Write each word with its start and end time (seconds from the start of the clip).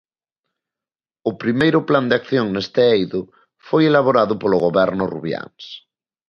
O 1.29 1.31
Primeiro 1.43 1.79
Plan 1.89 2.05
de 2.09 2.15
acción 2.21 2.45
neste 2.49 2.81
eido 2.95 3.21
foi 3.67 3.83
elaborado 3.91 4.33
polo 4.41 4.57
Goberno 4.65 5.03
Rubiáns. 5.13 5.63